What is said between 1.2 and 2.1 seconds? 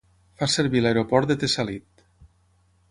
de Tessalit.